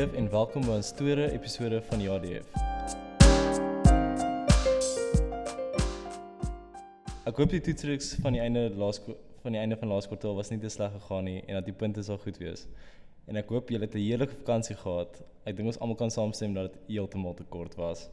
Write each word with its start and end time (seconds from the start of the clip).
JDF 0.00 0.14
en 0.16 0.28
welkom 0.30 0.62
by 0.64 0.74
ons 0.78 0.90
tweede 0.96 1.26
episode 1.34 1.78
van 1.84 2.00
JDF. 2.00 2.46
Ek 7.28 7.36
hoop 7.36 7.50
die 7.52 7.60
toetsreeks 7.66 8.14
van 8.24 8.32
die 8.32 8.40
einde 8.40 8.62
laaskool 8.80 9.18
van 9.42 9.56
die 9.56 9.60
einde 9.60 9.76
van 9.80 9.92
laaskwartaal 9.92 10.38
was 10.38 10.48
nie 10.52 10.58
te 10.62 10.70
sleg 10.72 10.94
gegaan 10.94 11.28
nie 11.28 11.42
en 11.42 11.58
dat 11.58 11.68
die 11.68 11.76
punte 11.82 12.04
sal 12.06 12.16
goed 12.22 12.38
wees. 12.40 12.64
En 13.28 13.36
ek 13.40 13.52
hoop 13.52 13.68
julle 13.72 13.84
het 13.84 13.94
'n 13.94 14.04
heerlike 14.06 14.38
vakansie 14.38 14.76
gehad. 14.76 15.20
Ek 15.44 15.56
dink 15.56 15.66
ons 15.66 15.80
almal 15.80 15.96
kan 15.96 16.10
saamstem 16.10 16.54
dat 16.54 16.72
dit 16.72 16.96
heeltemal 16.96 17.34
te 17.34 17.44
kort 17.44 17.76
was. 17.76 18.08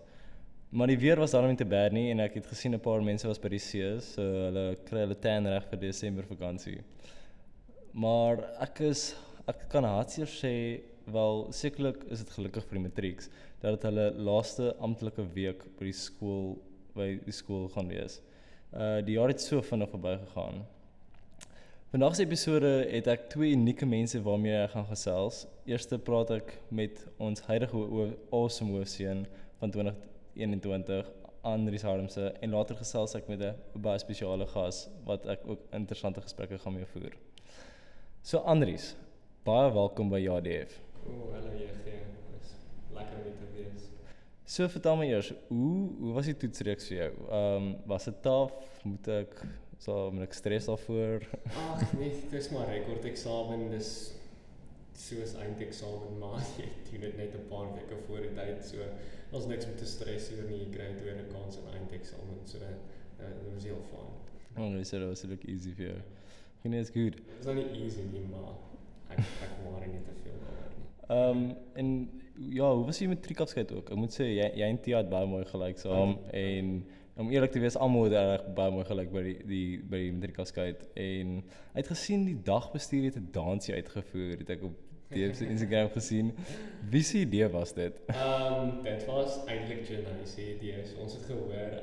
Maar 0.72 0.88
die 0.88 1.00
weer 1.00 1.16
was 1.16 1.31
daarom 1.31 1.50
nie 1.50 1.62
te 1.64 1.66
bad 1.66 1.92
nie 1.92 2.12
en 2.12 2.20
ek 2.20 2.34
het 2.34 2.48
gesien 2.48 2.73
'n 2.73 2.80
paar 2.80 3.02
mense 3.02 3.28
was 3.28 3.40
by 3.40 3.50
die 3.50 3.59
see, 3.59 4.00
so 4.02 4.22
hulle 4.22 4.76
kry 4.84 5.00
hulle 5.00 5.16
tan 5.16 5.48
reg 5.48 5.64
vir 5.70 5.80
Desember 5.80 6.23
vakansie. 6.23 6.84
Maar 7.94 8.44
ek 8.59 8.80
is 8.80 9.16
ek 9.48 9.70
kan 9.70 9.84
hartseer 9.84 10.28
sê 10.28 10.81
wel 11.12 11.48
sekerlik 11.56 12.04
is 12.12 12.24
dit 12.24 12.32
gelukkig 12.36 12.66
vir 12.68 12.80
die 12.80 12.86
matrieks 12.88 13.30
dat 13.62 13.78
dit 13.78 13.86
hulle 13.90 14.08
laaste 14.30 14.74
amptelike 14.84 15.24
week 15.34 15.64
by 15.80 15.88
die 15.90 15.96
skool 15.96 16.58
by 16.98 17.14
die 17.26 17.36
skool 17.36 17.68
gaan 17.74 17.92
wees. 17.92 18.20
Uh 18.74 19.00
die 19.06 19.16
jaar 19.16 19.32
het 19.32 19.42
so 19.42 19.62
vinnig 19.62 19.90
verbygegaan. 19.94 20.66
Vandag 21.92 22.18
se 22.18 22.26
episode 22.26 22.72
het 22.92 23.08
ek 23.08 23.30
twee 23.32 23.54
unieke 23.56 23.88
mense 23.88 24.20
waarmee 24.22 24.58
ek 24.59 24.73
gaan 24.73 24.90
gesels. 24.90 25.46
Eerste 25.70 26.00
praat 26.09 26.34
ek 26.36 26.58
met 26.70 27.06
ons 27.24 27.46
huidige 27.48 27.84
awesome 28.36 28.76
hoofseun 28.76 29.24
van 29.62 29.72
2021, 29.72 31.08
Andries 31.48 31.86
Harmse 31.88 32.34
en 32.44 32.52
later 32.52 32.76
gesels 32.76 33.16
ek 33.16 33.30
met 33.31 33.42
'n 33.42 33.56
baie 33.81 34.00
spesiale 34.03 34.48
gas 34.52 34.90
wat 35.06 35.26
ek 35.26 35.48
ook 35.48 35.64
interessante 35.72 36.22
gesprekke 36.22 36.59
gaan 36.59 36.74
mee 36.74 36.86
voer. 36.86 37.16
So 38.22 38.38
Andries, 38.40 38.96
baie 39.46 39.72
welkom 39.72 40.09
by 40.09 40.20
JDF. 40.20 40.87
O, 41.08 41.11
oh, 41.11 41.33
hallo 41.33 41.53
JG. 41.55 41.94
Dis 42.33 42.52
lekker 42.94 43.17
om 43.17 43.23
hier 43.23 43.38
te 43.39 43.47
wees. 43.53 43.88
So 44.47 44.67
vertel 44.72 45.00
my 45.00 45.08
eers, 45.08 45.31
hoe 45.47 45.88
hoe 46.02 46.13
was 46.17 46.27
die 46.27 46.36
toetsreeks 46.41 46.89
vir 46.91 46.97
jou? 46.97 47.11
Ehm 47.27 47.55
um, 47.55 47.69
was 47.91 48.08
dit 48.09 48.19
taaf? 48.25 48.53
Moet 48.83 49.08
ek 49.16 49.39
so 49.83 50.11
met 50.11 50.28
ek 50.28 50.35
stres 50.35 50.67
daarvoor? 50.67 51.28
Ag 51.63 51.94
nee, 52.00 52.11
dis 52.31 52.50
maar 52.52 52.67
rekord 52.72 53.08
eksamen, 53.08 53.67
dis 53.72 53.91
soos 54.97 55.35
eindeksamen, 55.38 56.17
maar 56.19 56.41
jy 56.59 56.67
doen 56.89 57.05
dit 57.05 57.17
net 57.22 57.35
'n 57.38 57.47
paar 57.52 57.72
weke 57.75 58.02
voor 58.08 58.25
die 58.25 58.33
tyd, 58.39 58.63
so 58.66 58.88
ons 59.38 59.45
niks 59.45 59.67
met 59.69 59.78
te 59.78 59.85
stres 59.85 60.31
oor 60.35 60.47
nie, 60.50 60.63
jy 60.66 60.69
kry 60.75 60.91
'n 60.91 61.00
tweede 61.02 61.28
kans 61.31 61.59
in 61.61 61.67
eindeksamen, 61.78 62.41
so 62.45 62.59
dit 62.59 62.78
uh, 63.22 63.33
was 63.53 63.63
heel 63.63 63.83
fyn. 63.91 64.11
Oh, 64.58 64.69
nee, 64.73 64.83
so 64.83 65.00
dit 65.00 65.08
was 65.08 65.23
look 65.23 65.44
easy 65.45 65.75
vir 65.78 65.91
jou. 65.91 66.00
Ek 66.63 66.72
dit 66.72 66.81
is 66.81 66.95
goed. 66.95 67.19
Dit 67.22 67.39
is 67.39 67.45
nou 67.45 67.55
nie 67.59 67.69
easy 67.83 68.08
nie, 68.11 68.25
maar 68.31 68.55
ek 69.13 69.19
ek 69.19 69.59
worry 69.67 69.91
nie 69.91 70.02
te 70.08 70.16
veel. 70.23 70.47
Ehm 71.08 71.30
um, 71.30 71.55
en 71.73 71.91
ja, 72.38 72.73
hoe 72.73 72.86
was 72.86 73.00
jy 73.00 73.08
met 73.08 73.17
matriekafskeid 73.17 73.72
ook? 73.73 73.89
Ek 73.89 74.00
moet 74.00 74.13
sê 74.13 74.27
jy 74.30 74.47
jy 74.59 74.69
en 74.69 74.80
Tia 74.83 75.02
het 75.02 75.09
baie 75.09 75.27
mooi 75.30 75.45
gelyk 75.47 75.80
saam 75.81 76.17
so, 76.17 76.31
en 76.38 76.73
om 77.17 77.31
eerlik 77.33 77.52
te 77.52 77.61
wees 77.63 77.77
almal 77.81 78.09
het 78.09 78.13
reg 78.13 78.44
baie 78.58 78.73
mooi 78.75 78.86
gelyk 78.86 79.13
by 79.13 79.23
die 79.25 79.38
die 79.50 79.69
by 79.89 80.02
die 80.03 80.11
matriekafskeid 80.17 80.83
en 81.03 81.39
uit 81.73 81.88
gesien 81.94 82.28
die 82.28 82.35
dagbestuur 82.50 83.08
het 83.09 83.17
'n 83.17 83.30
dansie 83.31 83.73
uitgevoer, 83.73 84.35
het 84.44 84.50
ek 84.58 84.67
op 84.69 84.75
die 85.09 85.30
op 85.30 85.41
Instagram 85.41 85.89
gesien. 85.95 86.33
Wie 86.91 87.03
se 87.03 87.23
idee 87.23 87.47
was 87.50 87.73
dit? 87.73 88.02
Ehm 88.08 88.59
um, 88.59 88.84
dit 88.84 89.06
was 89.06 89.40
eintlik 89.46 89.88
Jenny 89.88 90.25
se 90.25 90.56
idee. 90.56 90.85
So 90.85 91.01
ons 91.01 91.13
het 91.13 91.23
gehoor 91.31 91.79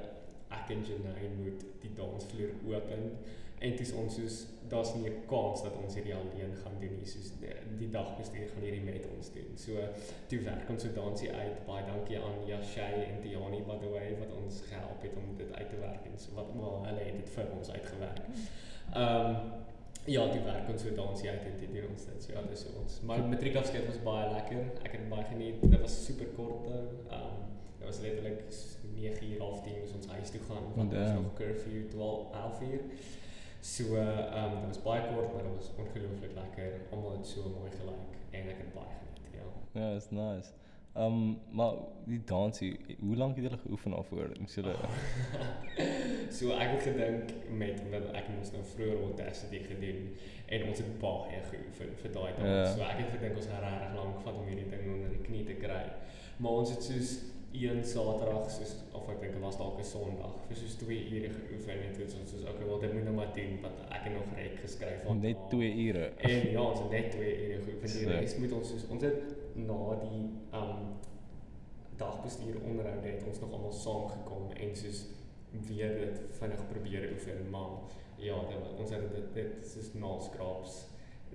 ek 0.48 0.68
en 0.68 0.84
Jenny 0.84 1.30
moet 1.40 1.64
die 1.80 1.92
dansvloer 1.96 2.52
open 2.68 3.10
en 3.58 3.76
dis 3.76 3.92
ons 3.92 4.14
soos 4.14 4.46
daar's 4.68 4.94
nie 4.94 5.10
'n 5.10 5.26
kans 5.26 5.62
dat 5.62 5.76
ons 5.82 5.94
hierdie 5.94 6.14
alleen 6.14 6.54
gaan 6.62 6.76
doen 6.80 6.94
nie. 6.96 7.06
Soos 7.06 7.30
die, 7.40 7.52
die 7.78 7.90
dagbestuur 7.90 8.48
gaan 8.48 8.62
hierdie 8.62 8.80
met 8.80 9.06
ons 9.16 9.32
doen. 9.32 9.50
So 9.54 9.72
toe 10.28 10.40
werk 10.40 10.70
ons 10.70 10.82
so 10.82 10.92
dansie 10.92 11.32
uit. 11.32 11.66
Baie 11.66 11.84
dankie 11.86 12.18
aan 12.18 12.46
Yashay 12.46 12.94
en 13.10 13.20
Diani 13.22 13.62
by 13.62 13.78
the 13.78 13.90
way 13.90 14.16
wat 14.18 14.32
ons 14.44 14.62
gehelp 14.70 15.02
het 15.02 15.16
om 15.16 15.36
dit 15.36 15.52
uit 15.52 15.68
te 15.68 15.76
werk 15.80 16.06
en 16.06 16.18
so 16.18 16.34
wat 16.34 16.54
maar 16.54 16.88
hulle 16.88 17.04
het 17.04 17.16
dit 17.16 17.30
vir 17.30 17.46
ons 17.56 17.70
uitgewerk. 17.70 18.24
Ehm 18.94 19.26
um, 19.26 19.62
Ja, 20.06 20.26
die 20.28 20.40
werk 20.44 20.68
ons 20.68 20.82
so 20.84 20.92
dansie 20.92 21.30
uit 21.30 21.44
en 21.48 21.54
dit 21.56 21.84
ons 21.88 22.04
dit. 22.04 22.24
So, 22.24 22.32
ja, 22.32 22.42
dis 22.42 22.66
ons. 22.76 23.00
Maar 23.08 23.22
matriekafskeid 23.24 23.86
was 23.86 24.02
baie 24.04 24.26
lekker. 24.34 24.66
Ek 24.84 24.98
het 24.98 25.08
baie 25.08 25.24
geniet. 25.24 25.62
Dit 25.62 25.80
was 25.80 26.04
super 26.04 26.28
kort. 26.36 26.68
Ehm 26.68 27.14
um, 27.14 27.40
dit 27.78 27.86
was 27.86 28.00
letterlik 28.00 28.42
9 28.94 29.30
uur 29.30 29.40
half 29.40 29.62
10 29.62 29.78
moes 29.78 29.92
ons 29.92 30.06
huis 30.06 30.30
toe 30.30 30.40
gaan 30.48 30.68
want 30.74 30.92
ons 30.94 31.10
nog 31.12 31.34
curfew 31.34 31.88
12 31.90 32.32
11 32.32 32.60
uur. 32.68 32.80
So 33.64 33.96
ehm 33.96 34.44
um, 34.44 34.58
dit 34.60 34.66
was 34.66 34.82
baie 34.82 35.02
kort, 35.14 35.32
maar 35.32 35.42
dit 35.42 35.54
was 35.56 35.70
ongelooflik 35.76 36.32
lekker. 36.34 36.80
Almal 36.90 37.16
het 37.16 37.26
so 37.26 37.42
mooi 37.58 37.70
gelyk 37.70 38.12
en 38.30 38.48
ek 38.52 38.58
het 38.60 38.74
baie 38.74 38.96
geniet. 38.98 39.38
Ja. 39.38 39.46
Ja, 39.80 39.94
it's 39.94 40.10
nice. 40.10 40.50
Ehm 40.92 41.06
um, 41.06 41.38
maar 41.50 41.72
die 42.04 42.20
dansie, 42.24 42.80
hoe 42.98 43.16
lank 43.16 43.34
het 43.36 43.44
julle 43.44 43.58
geoefen 43.58 43.90
daarvoor? 43.90 44.28
Moes 44.40 44.54
julle 44.54 44.74
So 46.36 46.50
ek 46.50 46.74
het 46.74 46.82
gedink 46.82 47.32
met 47.62 47.80
dat 47.90 48.10
ek 48.12 48.28
moes 48.36 48.52
nou 48.52 48.62
vroeër 48.74 49.00
audacity 49.06 49.62
gedoen 49.70 50.12
en 50.46 50.68
ons 50.68 50.84
het 50.84 50.98
baie 51.00 51.40
geoefen 51.48 51.96
vir 52.02 52.12
daai 52.18 52.32
dans. 52.36 52.50
Ja. 52.50 52.68
So 52.76 52.84
ek 52.90 53.00
het 53.00 53.16
gedink 53.16 53.40
ons 53.40 53.48
gaan 53.54 53.64
regtig 53.64 53.96
lank 54.02 54.20
vat 54.26 54.42
om 54.42 54.52
hierdie 54.52 54.68
ding 54.76 54.84
onder 54.98 55.16
die 55.16 55.24
knie 55.30 55.44
te 55.48 55.56
kry. 55.64 55.82
Maar 56.36 56.60
ons 56.60 56.76
het 56.76 56.84
soos 56.90 57.16
een 57.54 57.84
Saterdag 57.86 58.50
soos 58.50 58.74
of 58.92 59.08
ek 59.12 59.20
dink 59.22 59.36
dit 59.36 59.42
was 59.42 59.56
dalk 59.58 59.78
'n 59.78 59.86
Sondag 59.86 60.34
vir 60.48 60.56
soos 60.56 60.74
2 60.80 60.96
ure 61.16 61.30
geoefen 61.30 61.72
en 61.72 61.92
dit 61.92 62.14
was 62.14 62.30
soos 62.30 62.42
okay, 62.42 62.66
wel 62.66 62.78
dit 62.78 62.92
moet 62.92 63.04
nou 63.04 63.14
maar 63.14 63.32
doen 63.34 63.60
want 63.62 63.80
ek 63.88 64.02
het 64.06 64.12
nog 64.12 64.34
reg 64.36 64.60
geskryf 64.60 65.02
van 65.06 65.20
net 65.20 65.38
2 65.50 65.74
ure. 65.86 66.04
En 66.16 66.50
ja, 66.50 66.62
ons 66.62 66.80
het 66.80 66.90
net 66.90 67.10
2 67.10 67.46
ure 67.46 67.60
geoefen. 67.62 67.98
Die 67.98 68.08
res 68.08 68.36
moet 68.36 68.52
ons 68.52 68.68
soos 68.68 68.86
ons 68.88 69.02
het 69.02 69.20
na 69.54 69.80
die 70.02 70.22
um 70.52 70.80
dagbestuur 71.96 72.56
onderhoud 72.64 73.04
het 73.04 73.22
ons 73.26 73.40
nog 73.40 73.52
almal 73.52 73.72
saam 73.72 74.08
gekom 74.08 74.50
en 74.50 74.76
soos 74.76 75.04
weer 75.68 75.94
dit 75.98 76.20
vinnig 76.30 76.68
probeer 76.68 77.12
oefen, 77.12 77.50
maar 77.50 77.70
ja, 78.16 78.38
dit, 78.48 78.78
ons 78.78 78.90
het 78.90 79.14
dit 79.14 79.34
dit 79.34 79.66
soos 79.66 79.92
na 79.94 80.18
skraps. 80.18 80.82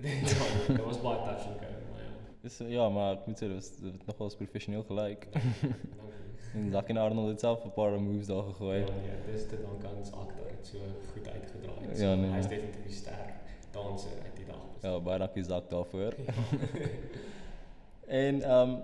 ja, 0.00 0.46
dit 0.66 0.84
was 0.84 1.00
baie 1.00 1.24
touch 1.24 1.46
and 1.46 1.64
go, 1.64 1.72
maar 1.90 2.04
ja. 2.04 2.12
Dis 2.40 2.58
ja, 2.58 2.88
maar 2.88 3.16
ek 3.16 3.26
moet 3.26 3.40
sê 3.40 3.48
dit 3.48 3.56
was 3.56 3.72
dit 3.80 4.06
nogal 4.06 4.36
professioneel 4.36 4.84
gelyk. 4.92 5.28
en 6.54 6.86
en 6.86 6.96
Arnold 6.96 7.28
het 7.28 7.40
self 7.40 7.64
'n 7.64 7.72
paar 7.72 8.00
moves 8.00 8.26
daar 8.26 8.42
gegooi. 8.42 8.78
Ja, 8.78 8.86
ja, 8.86 9.32
dis 9.32 9.46
te 9.46 9.56
dank 9.62 9.84
aan 9.84 9.96
ons 9.96 10.12
akter 10.12 10.50
het 10.56 10.66
so 10.66 10.78
goed 11.12 11.28
uitgedraai. 11.28 11.96
So, 11.96 12.02
ja, 12.02 12.14
nee. 12.14 12.30
Hy's 12.30 12.48
definitief 12.48 12.94
sterk 12.94 13.34
danser 13.70 14.10
uit 14.24 14.36
die 14.36 14.46
dag. 14.46 14.64
Ja, 14.82 15.00
baie 15.00 15.18
dankie 15.18 15.44
Zack 15.44 15.70
daarvoor. 15.70 16.14
en 18.24 18.42
ehm 18.42 18.70
um, 18.70 18.80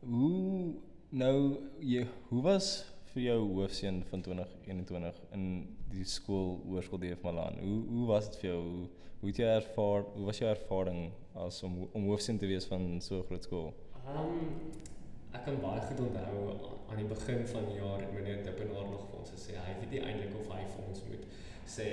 hoe 0.00 0.74
nou 1.08 1.56
jy 1.80 2.06
hoe 2.28 2.42
was 2.42 2.84
vir 3.12 3.22
jou 3.22 3.38
hoofseun 3.54 4.02
van 4.10 4.22
2021 4.22 5.20
in 5.32 5.44
die 5.90 6.04
skool 6.04 6.60
Hoërskool 6.66 7.00
DF 7.00 7.22
Malan. 7.24 7.58
Hoe 7.62 7.78
hoe 7.88 8.06
was 8.06 8.30
dit 8.30 8.36
vir 8.42 8.50
jou? 8.50 8.62
Hoe, 8.62 8.88
hoe 9.20 9.30
het 9.30 9.38
jy 9.40 9.46
ervaar? 9.54 10.04
Hoe 10.14 10.26
was 10.28 10.38
jou 10.42 10.50
ervaring 10.50 11.06
as 11.46 11.62
om 11.62 11.86
om 11.92 12.10
hoofseun 12.10 12.38
te 12.38 12.50
wees 12.50 12.68
van 12.68 13.00
so 13.00 13.22
'n 13.22 13.26
groot 13.30 13.48
skool? 13.48 13.72
Ehm 14.04 14.18
um, 14.18 14.86
ek 15.36 15.44
kan 15.44 15.58
baie 15.60 15.80
goed 15.88 16.00
onthou 16.00 16.42
aan 16.88 17.00
die 17.00 17.08
begin 17.10 17.46
van 17.52 17.64
die 17.68 17.78
jaar 17.80 18.00
het 18.00 18.12
meneer 18.14 18.44
Dippenaar 18.44 18.88
nog 18.88 19.04
vir 19.10 19.18
ons 19.20 19.32
gesê 19.34 19.56
hy 19.60 19.72
weet 19.80 19.90
nie 19.92 20.02
eintlik 20.08 20.36
of 20.40 20.48
hy 20.54 20.62
vir 20.72 20.84
ons 20.88 21.02
moet 21.10 21.24
sê 21.76 21.88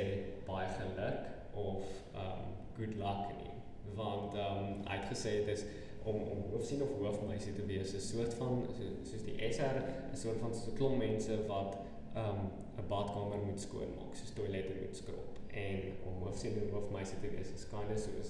baie 0.47 0.67
geluk 0.77 1.31
of 1.63 1.87
ehm 2.13 2.43
um, 2.43 2.51
good 2.77 2.95
luck 2.97 3.25
nie. 3.37 3.51
Want 3.97 4.35
ehm 4.37 4.61
um, 4.61 4.83
hy 4.87 4.99
het 4.99 5.09
gesê 5.11 5.33
dit 5.41 5.51
is 5.57 5.65
om 6.03 6.19
om 6.35 6.41
hoofsien 6.53 6.83
of 6.85 6.95
hoofmeisie 7.01 7.53
te 7.57 7.65
wees, 7.65 7.93
'n 7.93 8.05
soort 8.07 8.33
van 8.39 8.63
so, 8.77 8.89
soos 9.09 9.23
die 9.27 9.37
SR, 9.49 9.77
'n 10.11 10.17
soort 10.23 10.39
van 10.43 10.55
so 10.55 10.71
'n 10.71 10.75
klomp 10.79 10.97
mense 10.97 11.37
wat 11.47 11.77
um 12.23 12.39
'n 12.79 12.87
badkamer 12.87 13.39
moet 13.45 13.61
skoonmaak, 13.61 14.15
soos 14.15 14.33
toilette 14.37 14.73
moet 14.81 14.95
skrob. 15.01 15.39
En 15.65 15.79
om 16.07 16.23
hoofsien 16.23 16.61
of 16.63 16.71
hoofmeisie 16.71 17.19
te 17.19 17.29
wees 17.35 17.51
is 17.57 17.69
kind 17.73 17.91
of 17.95 17.99
soos 18.07 18.29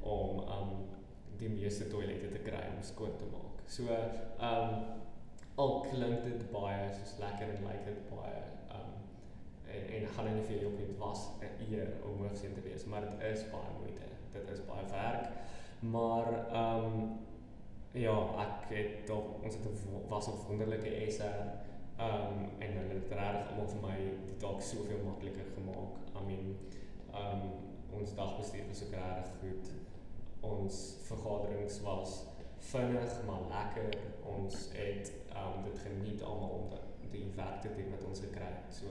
om 0.00 0.38
um 0.58 0.70
die 1.38 1.48
meeste 1.48 1.88
toilette 1.88 2.28
te 2.28 2.42
kry 2.48 2.62
om 2.76 2.82
skoon 2.82 3.16
te 3.18 3.28
maak. 3.32 3.51
So 3.66 3.82
um 4.40 4.74
al 5.54 5.80
klink 5.90 6.24
dit 6.24 6.50
baie 6.52 6.92
soos 6.92 7.18
lekker 7.20 7.50
en 7.54 7.66
lyk 7.68 7.84
dit 7.86 8.04
baie 8.10 8.42
um 8.76 8.94
en 9.72 9.88
en 9.96 10.06
gaan 10.14 10.30
nie 10.34 10.44
vir 10.48 10.62
jou 10.62 10.72
op 10.72 10.78
dit 10.78 10.98
was 10.98 11.26
'n 11.40 11.72
eer 11.72 11.92
om 12.04 12.24
hoofsien 12.26 12.54
te 12.54 12.60
wees, 12.60 12.84
maar 12.84 13.00
dit 13.00 13.20
is 13.32 13.50
baie 13.50 13.72
moeite. 13.80 14.06
Dit 14.32 14.48
is 14.50 14.64
baie 14.66 14.86
werk. 14.90 15.28
Maar 15.80 16.48
ehm 16.48 16.84
um, 16.84 17.18
ja, 17.92 18.16
ek 18.38 18.68
het 18.68 19.06
tog 19.06 19.24
ons 19.42 19.54
het 19.54 19.64
'n 19.64 20.08
was 20.08 20.28
'n 20.28 20.46
wonderlike 20.48 21.10
SR 21.10 21.42
ehm 21.96 22.14
um, 22.14 22.50
en 22.58 22.72
hulle 22.78 22.94
het 22.94 23.10
regtig 23.10 23.50
almal 23.50 23.68
vir 23.68 23.82
my 23.82 23.96
die 24.26 24.36
dalk 24.38 24.60
soveel 24.62 25.02
makliker 25.04 25.48
gemaak. 25.54 25.92
I 26.18 26.24
mean 26.26 26.56
ehm 27.12 27.40
um, 27.40 27.50
ons 28.00 28.14
dagbestuur 28.14 28.66
was 28.68 28.82
ook 28.84 28.94
regtig 28.94 29.32
goed. 29.40 29.72
Ons 30.40 30.96
vergaderings 31.02 31.80
was 31.80 32.26
vinnig 32.70 33.18
maar 33.26 33.44
lekker. 33.50 33.98
Ons 34.36 34.68
het 34.72 35.12
um, 35.36 35.64
dit 35.66 35.78
geniet 35.86 36.22
almal 36.22 36.48
om 36.48 36.70
die 37.12 37.26
werk 37.36 37.60
te 37.60 37.74
doen 37.76 37.90
wat 37.90 38.06
ons 38.08 38.22
gekry 38.24 38.48
het. 38.48 38.74
So 38.74 38.86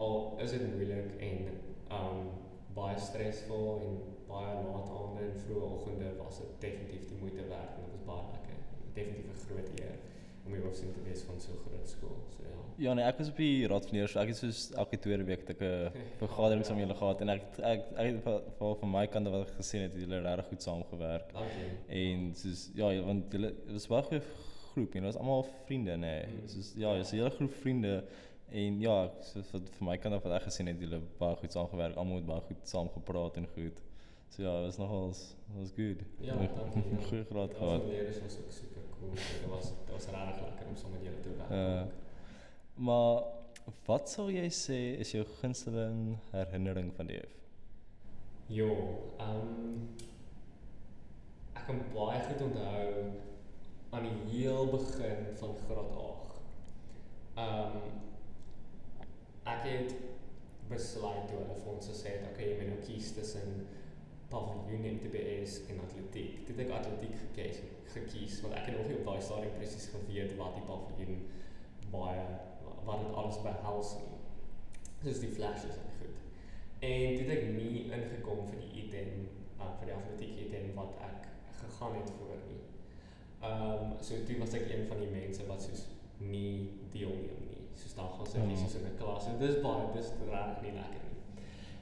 al 0.00 0.36
is 0.44 0.54
dit 0.56 0.66
moeilik 0.74 1.16
en 1.18 1.48
um, 1.96 2.30
baie 2.76 2.98
stresvol 2.98 3.80
en 3.86 3.98
baie 4.28 4.54
laat 4.68 4.92
aande 5.00 5.26
en 5.26 5.40
vroeë 5.44 5.72
oggende 5.72 6.12
was 6.20 6.38
dit 6.42 6.60
definitief 6.66 7.08
die 7.10 7.18
moeite 7.24 7.48
werd 7.50 7.74
en 7.76 7.88
dit 7.88 7.96
was 7.96 8.06
baie 8.12 8.28
lekker. 8.36 8.62
Definitief 8.94 9.32
'n 9.34 9.46
groot 9.46 9.80
eer 9.80 9.98
om 10.46 10.52
die 10.54 10.62
hoofseun 10.64 10.92
te 10.96 11.02
wees 11.04 11.22
van 11.28 11.40
so 11.40 11.56
groot 11.66 11.88
skool. 11.88 12.18
So 12.36 12.44
ja. 12.46 12.58
Ja 12.80 12.94
nee, 12.96 13.04
ek 13.04 13.18
was 13.20 13.28
op 13.28 13.40
die 13.40 13.66
raad 13.68 13.88
van 13.88 13.98
leerders. 13.98 14.16
Ek 14.22 14.30
het 14.32 14.38
soos 14.40 14.60
elke 14.82 14.98
tweede 15.04 15.26
week 15.28 15.42
'n 15.48 15.90
vergadering 16.22 16.64
saam 16.66 16.80
julle 16.80 16.96
gehad 16.96 17.20
en 17.20 17.34
ek 17.36 17.58
ek 17.58 17.90
ek 18.04 18.06
het 18.14 18.54
van 18.60 18.92
my 18.92 19.06
kant 19.06 19.28
wat 19.28 19.48
ek 19.48 19.56
gesien 19.58 19.84
het, 19.84 19.92
het 19.92 20.06
julle 20.06 20.22
regtig 20.24 20.48
goed 20.52 20.62
saamgewerk. 20.68 21.32
Dankie. 21.32 21.68
En 22.02 22.30
soos 22.42 22.70
ja, 22.74 22.88
want 23.04 23.32
julle 23.32 23.54
was 23.72 23.86
baie 23.92 24.02
goeie 24.08 24.22
groep 24.70 24.92
dit 24.92 25.02
was 25.02 25.16
almal 25.16 25.46
vriende 25.66 25.96
nê. 25.96 26.14
Nee. 26.24 26.26
Mm. 26.26 26.48
Soos 26.48 26.72
ja, 26.76 26.96
dis 26.96 27.12
'n 27.12 27.16
hele 27.16 27.30
groep 27.30 27.54
vriende 27.62 28.04
en 28.50 28.80
ja, 28.80 28.96
soos 29.20 29.50
wat 29.54 29.68
vir 29.76 29.86
my 29.86 29.96
kant 29.96 30.14
af 30.14 30.24
wat 30.24 30.40
ek 30.40 30.48
gesien 30.48 30.66
het, 30.66 30.80
julle 30.80 31.00
baie 31.18 31.36
goed 31.36 31.52
saamgewerk, 31.52 31.96
almal 31.96 32.16
het 32.16 32.26
baie 32.26 32.42
goed 32.48 32.68
saam 32.68 32.88
gepraat 32.96 33.36
en 33.36 33.46
goed. 33.54 33.82
So 34.30 34.42
ja, 34.42 34.60
was 34.62 34.76
nogals 34.78 35.34
was 35.58 35.70
good. 35.76 36.02
Ja, 36.20 36.34
dankie. 36.36 36.82
Ja. 37.00 37.06
Goeie 37.06 37.24
graad 37.24 37.50
Ja, 37.50 37.58
gehad. 37.58 37.80
Die 37.82 37.90
leerders 37.90 38.20
was 38.22 38.38
ook 38.38 38.50
super 38.52 38.82
cool. 38.98 39.10
Dit 39.14 39.48
was 39.50 39.62
dit 39.68 39.90
was 39.92 40.06
regtig 40.06 40.40
lekker 40.46 40.66
om 40.68 40.76
saam 40.76 40.90
met 40.90 41.02
julle 41.02 41.20
te 41.20 41.36
werk. 41.36 41.50
Uh, 41.50 41.82
maar 42.74 43.22
wat 43.86 44.10
sal 44.10 44.30
jy 44.30 44.46
sê 44.54 44.78
is 45.02 45.10
jou 45.12 45.24
gunsteling 45.40 46.18
herinnering 46.30 46.92
van 46.96 47.10
die 47.10 47.18
F? 47.26 47.34
Jo, 48.50 48.70
ehm 49.18 49.40
um, 49.40 49.90
ek 51.58 51.66
kan 51.66 51.82
baie 51.94 52.22
goed 52.28 52.46
onthou 52.46 52.86
aan 53.90 54.06
die 54.06 54.30
heel 54.30 54.70
begin 54.70 55.26
van 55.42 55.58
graad 55.66 55.90
8. 56.06 56.38
Ehm 57.34 57.76
um, 57.82 57.98
ek 59.50 59.66
het 59.66 59.94
besluit 60.70 61.26
toe 61.26 61.38
hulle 61.42 61.58
vir 61.64 61.72
ons 61.74 61.90
gesê 61.90 62.14
het, 62.14 62.26
okay, 62.30 62.46
jy 62.52 62.56
moet 62.60 62.68
nou 62.70 62.80
kies 62.86 63.10
tussen 63.16 63.66
paviljoen 64.30 64.86
MTBS 64.96 65.60
en 65.72 65.80
atletiek. 65.84 66.44
Toe 66.46 66.54
het 66.56 66.64
ek 66.66 66.72
atletiek 66.78 67.16
gekies, 67.24 67.60
gekies 67.94 68.40
want 68.44 68.54
ek 68.58 68.70
het 68.70 68.76
nog 68.78 68.88
nie 68.90 68.98
op 69.00 69.04
daai 69.10 69.20
stadium 69.26 69.56
presies 69.58 69.88
geweet 69.94 70.36
wat 70.38 70.54
die 70.58 70.66
paviljoen 70.70 71.20
baie 71.90 72.24
wat 72.86 73.02
dit 73.04 73.14
alles 73.22 73.38
behels 73.44 73.94
nie. 74.00 74.18
Soos 75.02 75.20
die 75.24 75.32
flashes 75.36 75.76
en 75.82 75.90
goed. 75.98 76.16
En 76.80 77.16
toe 77.16 77.26
het 77.26 77.36
ek 77.38 77.48
nie 77.56 77.86
ingekom 77.92 78.46
vir 78.50 78.60
die 78.62 78.72
item 78.84 79.10
uh, 79.60 79.72
vir 79.80 79.90
die 79.90 79.96
atletiek 79.96 80.38
item 80.46 80.70
wat 80.78 80.94
ek 81.08 81.26
gegaan 81.60 81.98
het 82.00 82.12
voor 82.18 82.38
nie. 82.48 82.60
Ehm 83.40 83.90
um, 83.90 83.92
so 84.04 84.14
toe 84.28 84.38
was 84.40 84.54
ek 84.54 84.70
een 84.70 84.86
van 84.88 85.00
die 85.02 85.10
mense 85.12 85.46
wat 85.48 85.62
soos 85.64 85.86
nie 86.20 86.70
deelneem 86.92 87.44
nie. 87.50 87.62
Soos 87.80 87.94
dan 87.98 88.08
gaan 88.16 88.26
sit 88.26 88.42
jy 88.44 88.50
Ja. 88.56 88.56
soos 88.62 88.74
in 88.80 88.86
'n 88.86 88.96
klas 89.02 89.26
en 89.26 89.38
dis 89.38 89.60
baie 89.64 89.86
dis 89.94 90.10
regtig 90.30 90.62
nie 90.62 90.72
lekker. 90.80 90.99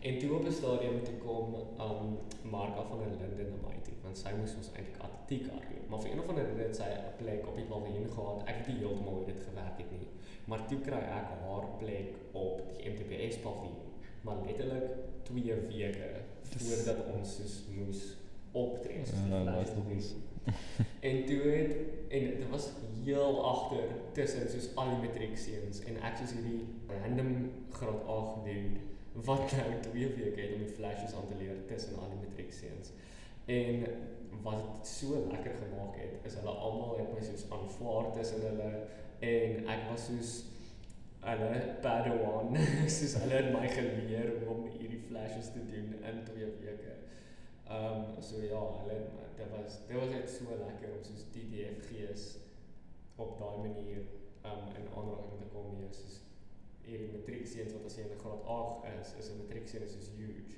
En 0.00 0.18
toe 0.18 0.34
op 0.34 0.44
'n 0.44 0.52
stadium 0.52 1.02
toe 1.04 1.14
kom 1.14 1.54
um 1.54 2.18
Marga 2.50 2.82
van 2.88 2.98
der 2.98 3.08
Linden 3.08 3.50
na 3.50 3.68
my 3.68 3.78
toe 3.82 3.94
want 4.02 4.18
sy 4.18 4.30
moes 4.38 4.54
ons 4.56 4.70
eintlik 4.72 5.00
atletiek 5.04 5.50
hardloop. 5.52 5.88
Maar 5.88 6.00
vir 6.02 6.12
een 6.12 6.20
of 6.22 6.28
ander 6.32 6.46
rede 6.48 6.62
het 6.62 6.76
sy 6.76 6.88
'n 6.92 7.16
plek 7.20 7.46
op 7.46 7.56
die 7.60 7.68
paviljoen 7.72 8.10
gehad. 8.16 8.38
Ek 8.52 8.56
weet 8.56 8.68
nie 8.68 8.78
heeltemal 8.84 9.14
hoe 9.18 9.26
dit 9.32 9.40
gewerk 9.48 9.76
het 9.82 9.90
nie. 9.90 10.08
Maar 10.48 10.66
toe 10.68 10.80
kry 10.86 11.02
ek 11.18 11.28
haar 11.42 11.66
plek 11.82 12.10
op 12.32 12.62
die 12.70 12.90
MTBS 12.90 13.36
paviljoen. 13.46 13.90
Maar 14.22 14.36
letterlik 14.46 14.88
2 15.22 15.54
weke 15.68 16.08
voordat 16.56 16.98
ons 17.14 17.36
soos 17.36 17.54
moes 17.76 18.16
optree. 18.52 19.04
soos 19.04 19.18
Ja, 19.28 19.42
flash 19.42 19.56
was 19.56 19.74
nog 19.74 19.90
eens. 19.90 20.14
En 21.00 21.24
toe 21.24 21.40
het 21.40 21.72
en 22.08 22.20
dit 22.40 22.48
was 22.50 22.70
heel 23.04 23.44
agter 23.44 23.88
tussen 24.12 24.50
soos 24.50 24.68
al 24.74 24.88
die 24.88 25.08
matriekseuns 25.08 25.80
en 25.84 25.96
ek 26.02 26.16
soos 26.16 26.32
hierdie 26.32 26.64
random 26.86 27.50
graad 27.70 28.06
8 28.06 28.44
dude 28.44 28.80
wat 29.12 29.52
nou 29.58 29.80
twee 29.80 30.08
weke 30.14 30.40
het 30.40 30.54
om 30.54 30.64
die 30.64 30.74
flashes 30.74 31.14
aan 31.14 31.28
te 31.28 31.38
leer 31.38 31.64
tussen 31.66 31.98
al 31.98 32.12
die 32.14 32.28
matriekseuns. 32.28 32.92
En 33.44 33.86
wat 34.42 34.74
dit 34.74 34.86
so 34.86 35.26
lekker 35.30 35.54
gemaak 35.54 35.96
het, 35.96 36.18
is 36.22 36.34
hulle 36.34 36.50
almal 36.50 36.98
het 36.98 37.12
my 37.14 37.24
soos 37.24 37.46
aanvaar 37.50 38.12
tussen 38.16 38.44
hulle 38.46 38.70
en 39.24 39.68
ek 39.74 39.88
was 39.90 40.06
soos 40.10 40.32
hulle 41.24 41.62
padawan, 41.82 42.54
soos 42.98 43.16
hulle 43.22 43.40
het 43.40 43.50
my 43.54 43.64
geleer 43.72 44.36
om 44.46 44.68
hierdie 44.76 45.00
flashes 45.08 45.50
te 45.54 45.64
doen 45.70 45.96
in 45.98 46.22
twee 46.28 46.52
weke. 46.60 46.94
Ehm 47.68 48.04
um, 48.04 48.22
so 48.24 48.44
ja, 48.44 48.60
hulle 48.82 49.00
dit 49.38 49.50
was 49.54 49.80
dit 49.88 49.96
was 49.96 50.12
net 50.12 50.30
so 50.30 50.60
lekker 50.62 50.94
om 50.94 51.02
soos 51.04 51.26
TDFG's 51.34 52.30
op 53.16 53.36
daai 53.40 53.58
manier 53.66 54.06
ehm 54.44 54.54
um, 54.54 54.72
in 54.78 54.88
aanraking 54.94 55.42
te 55.42 55.52
kom 55.52 55.74
mee 55.74 55.92
soos 55.92 56.20
hierdie 56.88 57.10
matriekseuns 57.12 57.72
wat 57.76 57.84
as 57.90 57.96
jy 57.98 58.04
in 58.08 58.18
graad 58.22 58.42
8 58.44 59.00
is, 59.00 59.14
is 59.20 59.30
'n 59.32 59.38
matriekseun 59.42 59.82
is 59.86 59.92
soos 59.92 60.10
huge. 60.16 60.56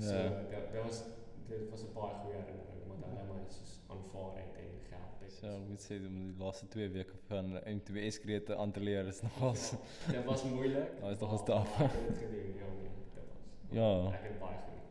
So 0.00 0.14
Ja. 0.14 0.28
dit 0.50 0.72
dit 0.72 0.82
was 0.82 1.04
dit 1.48 1.70
was 1.70 1.82
'n 1.84 1.92
baie 1.94 2.14
goeie 2.22 2.34
herinnering 2.36 2.82
omdat 2.92 3.10
hulle 3.10 3.24
my 3.34 3.44
soos 3.48 3.78
aanvaar 3.88 4.34
het 4.42 4.54
en 4.62 4.74
gehelp 4.88 5.20
het. 5.22 5.32
So 5.32 5.46
ek 5.46 5.68
moet 5.68 5.80
sê 5.88 5.94
om 6.06 6.16
die 6.26 6.44
laaste 6.44 6.68
2 6.68 6.88
weke 6.90 7.16
van 7.28 7.52
MTBS 7.76 8.18
krete 8.20 8.56
aan 8.56 8.72
te 8.72 8.80
leer 8.80 9.06
is 9.06 9.20
nogals 9.22 9.70
Ja, 9.70 10.12
dit 10.12 10.24
was 10.24 10.44
moeilik. 10.44 10.88
Ja, 11.00 11.10
is 11.10 11.18
nog 11.18 11.30
maar 11.30 11.38
eens 11.38 11.46
taaf. 11.46 11.80
Ek 11.80 11.90
het 11.92 12.08
dit 12.08 12.18
gedoen, 12.18 12.54
ja 12.56 12.66
nee, 12.78 12.90
dit 13.14 13.24
was. 13.28 13.76
Ja. 13.78 14.12
Ek 14.18 14.22
het 14.30 14.38
baie 14.38 14.58
gedoen. 14.58 14.82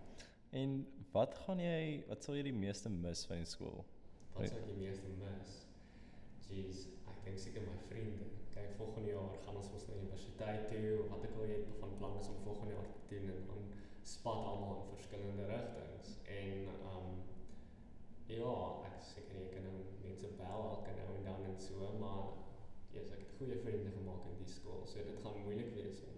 En 0.49 0.87
wat 1.11 1.35
gaan 1.37 1.59
jy 1.59 2.03
wat 2.07 2.23
sal 2.23 2.35
jy 2.35 2.43
die 2.43 2.53
meeste 2.53 2.89
mis 2.89 3.25
van 3.25 3.37
die 3.37 3.45
skool? 3.45 3.85
Wat 4.33 4.47
sou 4.47 4.59
ek 4.59 4.65
die 4.65 4.75
meeste 4.87 5.07
mis? 5.07 5.65
Jeez, 6.49 6.85
ek 6.85 6.96
dink 7.27 7.39
seker 7.43 7.63
my 7.67 7.75
vriende. 7.89 8.25
Kyk, 8.53 8.69
volgende 8.79 9.11
jaar 9.11 9.33
gaan 9.43 9.59
ons 9.59 9.71
mos 9.73 9.85
na 9.87 9.95
universiteit 9.99 10.67
toe. 10.71 10.91
Wat 11.11 11.25
ek 11.27 11.35
al 11.35 11.49
het 11.51 11.71
van 11.81 11.95
plan 11.99 12.19
is 12.21 12.29
om 12.31 12.43
volgende 12.45 12.75
jaar 12.77 12.91
te 12.93 13.07
doen 13.11 13.31
en 13.33 13.47
dan 13.49 13.63
spat 14.13 14.45
almal 14.51 14.77
in 14.83 14.93
verskillende 14.95 15.47
rigtings. 15.51 16.13
En 16.37 16.53
ehm 16.67 17.09
um, 17.09 17.17
ja, 18.31 18.53
ek 18.87 18.99
is 19.01 19.09
seker 19.17 19.41
jy 19.41 19.49
kan 19.53 19.67
nou 19.67 19.81
mense 20.05 20.31
bel 20.39 20.63
elke 20.71 20.93
nou 20.99 21.09
en 21.17 21.27
dan 21.27 21.43
en 21.49 21.59
so, 21.67 21.89
maar 22.03 22.23
yes, 22.95 23.11
ek 23.15 23.25
het 23.25 23.35
goeie 23.39 23.59
vriende 23.65 23.91
gemaak 23.97 24.29
in 24.31 24.39
die 24.43 24.51
skool. 24.53 24.85
So 24.87 25.03
dit 25.09 25.19
gaan 25.25 25.43
moeilik 25.43 25.73
wees 25.75 26.03
om 26.07 26.15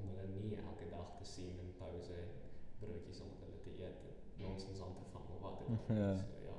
om 0.00 0.08
hulle 0.10 0.26
nie 0.34 0.56
elke 0.58 0.88
dag 0.90 1.12
te 1.20 1.28
sien 1.30 1.54
in 1.62 1.70
pouse 1.78 2.18
broodjies 2.80 3.22
om 3.22 3.30
met 3.30 3.46
hulle 3.46 3.60
te 3.62 3.76
eet 3.78 4.02
en 4.08 4.18
nonsens 4.42 4.82
aan 4.82 4.98
te 4.98 5.06
vang 5.12 5.30
of 5.36 5.46
wat 5.46 5.62
ook 5.62 5.70
al. 5.78 5.94
Ja. 6.02 6.10
So 6.18 6.42
ja. 6.48 6.58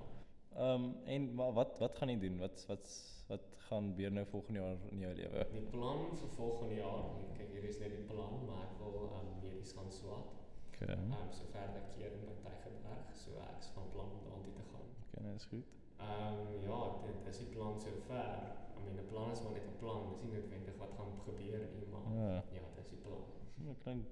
Ehm 0.55 0.87
um, 0.87 0.95
en 1.17 1.29
maar 1.35 1.53
wat 1.59 1.77
wat 1.83 1.99
gaan 1.99 2.15
jy 2.15 2.19
doen? 2.23 2.39
Wat 2.39 2.63
wat 2.71 2.95
wat 3.27 3.41
gaan 3.67 3.87
gebeur 3.91 4.11
nou 4.11 4.25
volgende 4.25 4.59
jaar 4.59 4.77
in 4.91 4.99
jou 4.99 5.13
lewe? 5.13 5.45
Die 5.51 5.61
plan 5.73 6.17
vir 6.21 6.29
volgende 6.37 6.75
jaar, 6.75 7.05
kyk 7.37 7.49
hier 7.51 7.63
is 7.69 7.79
net 7.79 7.89
die 7.95 8.05
plan, 8.11 8.33
maar 8.47 8.63
ek 8.67 8.75
wil 8.79 9.09
um 9.19 9.31
medies 9.41 9.73
gaan 9.77 9.91
swat. 9.91 10.33
Okay. 10.75 10.93
Um 10.95 11.13
so 11.31 11.43
verder 11.55 11.81
keer 11.95 12.11
in 12.17 12.25
by 12.27 12.35
Tygerberg, 12.43 13.07
so 13.23 13.29
ek 13.47 13.57
is 13.63 13.71
van 13.77 13.89
plan 13.93 14.11
om 14.17 14.21
daartoe 14.27 14.53
te 14.59 14.65
gaan. 14.71 14.87
Okay, 15.07 15.23
nou 15.25 15.35
is 15.35 15.45
goed. 15.53 15.65
Um 16.09 16.39
ja, 16.69 16.79
dit 17.05 17.27
is 17.31 17.37
die 17.43 17.51
plan 17.55 17.79
so 17.81 17.89
ver. 18.07 18.35
I 18.75 18.79
mean, 18.85 18.99
'n 18.99 19.07
plan 19.11 19.31
is 19.31 19.41
maar 19.41 19.53
net 19.57 19.67
'n 19.71 19.77
plan, 19.79 20.09
dis 20.11 20.21
nie 20.23 20.31
noodwendig 20.35 20.77
wat 20.77 20.91
gaan 20.97 21.13
gebeur 21.25 21.61
nie, 21.75 21.87
maar 21.93 22.05
Ja. 22.19 22.33
ja, 22.59 22.65
dit 22.75 22.83
is 22.85 22.89
die 22.89 23.01
plan. 23.05 23.23
Dit 23.55 23.77
klink 23.83 24.05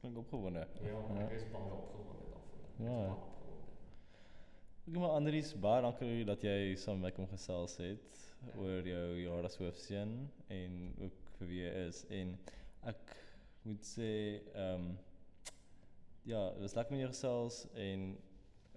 klink 0.00 0.16
opgewonde. 0.18 0.66
Ja, 0.82 0.98
Ja. 1.14 1.20
ek 1.26 1.30
is 1.38 1.44
baie 1.50 1.72
opgewonde 1.80 2.24
daarvoor. 2.34 2.60
Ek 2.66 2.80
is 2.80 2.84
Ja. 2.84 3.16
Ek 4.82 4.96
maar 4.98 5.12
Andries, 5.14 5.52
baie 5.62 5.78
dankie 5.84 6.24
dat 6.26 6.42
jy 6.42 6.72
saam 6.74 6.96
met 6.98 7.12
my 7.12 7.14
kom 7.14 7.28
gesels 7.30 7.76
het 7.78 8.16
oor 8.58 8.82
jou 8.82 9.04
jaar 9.20 9.46
as 9.46 9.54
hoofseun 9.60 10.16
en 10.50 10.74
ook 11.06 11.30
vir 11.36 11.50
wie 11.52 11.60
jy 11.60 11.68
is 11.84 12.00
en 12.18 12.32
ek 12.90 13.12
moet 13.62 13.86
sê 13.86 14.10
ehm 14.56 14.88
um, 14.88 14.90
ja, 16.26 16.42
dit 16.56 16.66
was 16.66 16.74
lekker 16.80 16.96
met 16.96 17.04
jou 17.04 17.12
gesels 17.12 17.60
en 17.86 18.04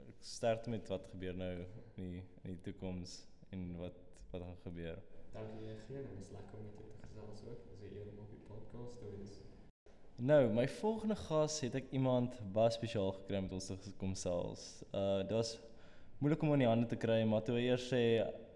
ek 0.05 0.29
sterkte 0.35 0.75
met 0.77 0.93
wat 0.93 1.09
gebeur 1.15 1.41
nou 1.41 1.51
in 1.57 2.13
die 2.13 2.21
in 2.21 2.53
die 2.53 2.61
toekoms 2.69 3.17
en 3.49 3.67
wat 3.81 3.97
wat 4.29 4.45
gaan 4.45 4.63
gebeur. 4.69 5.03
Dankie 5.33 5.73
en 5.73 6.09
dit 6.13 6.17
is 6.21 6.33
lekker 6.37 6.61
om 6.61 6.69
met 6.69 6.81
jou 6.83 6.89
te 6.93 7.03
gesels 7.09 7.45
ook. 7.49 7.69
Dis 7.73 7.81
'n 7.81 7.93
eer 7.97 8.09
om 8.13 8.25
op 8.27 8.33
die 8.37 8.43
podcast 8.53 8.99
te 9.01 9.15
wees. 9.17 9.39
Nou, 10.15 10.43
my 10.53 10.67
volgende 10.79 11.15
gas 11.27 11.63
het 11.65 11.75
ek 11.75 11.89
iemand 11.89 12.43
baie 12.53 12.71
spesiaal 12.71 13.15
gekry 13.23 13.41
met 13.41 13.57
ons 13.57 13.73
te 13.73 13.97
kom 13.97 14.13
gesels. 14.13 14.83
Uh 14.93 15.23
was 15.39 15.57
moeilik 16.19 16.43
om 16.43 16.53
in 16.55 16.63
die 16.63 16.69
hande 16.69 16.87
te 16.87 16.99
kry, 16.99 17.23
maar 17.27 17.43
toe 17.45 17.57
hy 17.57 17.67
eers 17.69 17.87
sê 17.91 18.01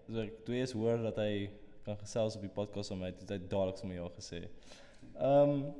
so 0.08 0.22
ek 0.24 0.42
toe 0.46 0.56
eers 0.58 0.72
hoor 0.76 1.02
dat 1.04 1.20
hy 1.22 1.50
kan 1.84 1.98
gesels 2.00 2.36
op 2.36 2.44
die 2.44 2.52
podcast 2.52 2.92
met 2.94 3.00
my, 3.00 3.12
het 3.12 3.32
hy 3.34 3.38
dadelik 3.44 3.80
sommer 3.80 4.00
ja 4.00 4.08
gesê. 4.16 4.44
Um 5.16 5.70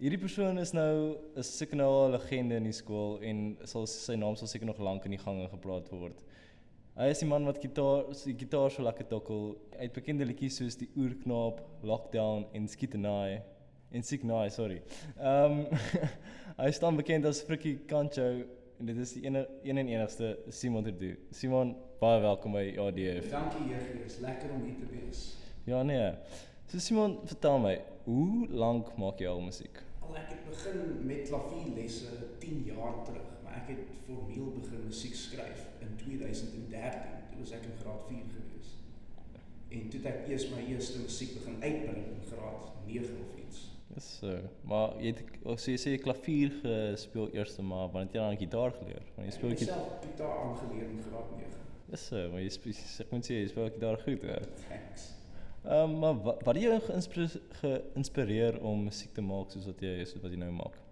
hierdie 0.00 0.18
persoon 0.18 0.58
is 0.58 0.72
nou 0.74 1.16
is 1.38 1.50
seker 1.58 1.78
nou 1.78 1.90
'n 2.06 2.12
legende 2.16 2.56
in 2.58 2.64
die 2.66 2.74
skool 2.74 3.20
en 3.22 3.56
sal 3.64 3.86
sy 3.86 4.16
naam 4.18 4.36
sal 4.36 4.50
seker 4.50 4.66
nog 4.66 4.78
lank 4.78 5.04
in 5.06 5.14
die 5.14 5.24
gange 5.26 5.48
gepraat 5.48 5.90
word. 5.90 6.24
Hy 6.96 7.08
is 7.10 7.18
die 7.18 7.28
man 7.28 7.46
wat 7.46 7.58
gitaar, 7.58 8.04
die 8.24 8.36
gitaar 8.38 8.70
so 8.70 8.82
lekker 8.82 9.06
tokkel. 9.10 9.56
Hy 9.74 9.82
het 9.88 9.96
bekende 9.96 10.24
liedjies 10.24 10.56
soos 10.60 10.76
die 10.78 10.88
Oerknaap, 10.96 11.60
Lockdown 11.82 12.46
en 12.54 12.68
Skietenaai 12.68 13.42
en 13.90 14.02
Signai, 14.02 14.50
sorry. 14.50 14.82
Ehm 15.18 15.60
um, 15.60 15.66
hy 16.62 16.70
staan 16.70 16.96
bekend 16.96 17.26
as 17.26 17.42
Frikkie 17.42 17.80
Kancho 17.90 18.44
en 18.84 18.90
dit 18.92 18.98
is 19.00 19.12
die 19.16 19.22
ene 19.24 19.48
een 19.62 19.78
en 19.80 19.88
enigste 19.88 20.38
Simon 20.52 20.84
Terdu. 20.84 21.14
Simon, 21.32 21.70
baie 22.00 22.20
welkom 22.20 22.52
by 22.52 22.64
ADF. 22.82 23.30
Dankie 23.32 23.70
Jegie, 23.70 24.02
is 24.04 24.18
lekker 24.20 24.50
om 24.52 24.60
hier 24.66 24.76
te 24.76 24.88
wees. 24.90 25.22
Ja 25.64 25.82
nee. 25.82 26.10
So 26.68 26.78
Simon, 26.78 27.14
vertel 27.24 27.58
my, 27.64 27.72
hoe 28.04 28.48
lank 28.52 28.90
maak 29.00 29.22
jy 29.24 29.30
al 29.30 29.40
musiek? 29.40 29.80
Al 30.04 30.18
ek 30.20 30.34
het 30.34 30.44
begin 30.50 30.82
met 31.08 31.30
klavierlesse 31.30 32.12
10 32.44 32.60
jaar 32.68 33.00
terug, 33.08 33.30
maar 33.46 33.56
ek 33.62 33.72
het 33.72 33.94
formeel 34.04 34.52
begin 34.58 34.84
musiek 34.90 35.16
skryf 35.16 35.64
in 35.80 35.96
2013. 36.02 37.22
Toe 37.30 37.40
was 37.40 37.56
ek 37.56 37.64
in 37.70 37.78
graad 37.80 38.04
4 38.10 38.20
gewees. 38.34 38.74
En 39.72 39.88
toe 39.88 40.02
het 40.02 40.10
ek 40.12 40.28
eers 40.34 40.50
my 40.52 40.66
eerste 40.74 41.00
musiek 41.06 41.38
begin 41.38 41.56
uitbring 41.62 42.04
in 42.04 42.20
graad 42.34 42.68
9 42.84 43.16
of 43.24 43.40
iets. 43.46 43.64
Dis 43.94 44.06
so. 44.18 44.36
Maar 44.66 44.96
jy 44.98 45.12
het 45.12 45.20
as 45.54 45.66
jy 45.70 45.74
sê 45.78 45.92
klavier 46.02 46.54
gespeel 46.62 47.28
eers 47.36 47.58
maar 47.62 47.92
het 48.00 48.16
jy 48.16 48.22
dan 48.22 48.38
gitaar 48.40 48.74
geleer? 48.80 49.04
Want 49.16 49.28
jy 49.28 49.34
speel 49.36 49.54
ek 49.54 49.66
self 49.68 50.00
gitaar 50.02 50.38
aangeleer 50.46 50.88
in 50.88 51.02
graad 51.06 51.34
9. 51.38 51.60
Dis 51.92 52.06
so, 52.10 52.22
maar 52.32 52.42
jy 52.42 52.54
speel 52.56 52.80
ek 53.04 53.12
moet 53.14 53.28
sê 53.28 53.38
jy 53.38 53.50
speel 53.52 53.70
gitaar 53.76 54.00
goed 54.02 54.26
hè. 54.30 54.40
Thanks. 54.64 55.10
Ehm 55.64 55.94
um, 55.94 55.98
maar 56.02 56.18
wat 56.26 56.42
wat 56.44 56.58
het 56.58 56.66
jou 56.66 56.80
geïnspireer, 56.88 57.36
geïnspireer 57.60 58.58
om 58.68 58.82
musiek 58.90 59.14
te 59.16 59.22
maak 59.24 59.54
soos 59.54 59.70
wat 59.70 59.86
jy 59.86 59.94
soos 60.04 60.26
wat 60.26 60.34
jy 60.34 60.42
nou 60.42 60.50
maak? 60.58 60.83